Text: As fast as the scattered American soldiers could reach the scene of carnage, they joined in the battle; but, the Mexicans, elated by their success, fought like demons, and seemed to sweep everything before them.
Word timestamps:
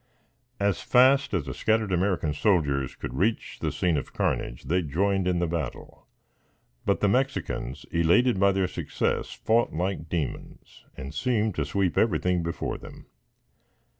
As 0.59 0.81
fast 0.81 1.31
as 1.31 1.45
the 1.45 1.53
scattered 1.53 1.91
American 1.91 2.33
soldiers 2.33 2.95
could 2.95 3.13
reach 3.13 3.59
the 3.59 3.71
scene 3.71 3.97
of 3.97 4.13
carnage, 4.13 4.63
they 4.63 4.81
joined 4.81 5.27
in 5.27 5.37
the 5.37 5.45
battle; 5.45 6.07
but, 6.87 7.01
the 7.01 7.07
Mexicans, 7.07 7.85
elated 7.91 8.39
by 8.39 8.51
their 8.51 8.67
success, 8.67 9.29
fought 9.31 9.73
like 9.73 10.09
demons, 10.09 10.85
and 10.97 11.13
seemed 11.13 11.53
to 11.53 11.65
sweep 11.65 11.99
everything 11.99 12.41
before 12.41 12.79
them. 12.79 13.05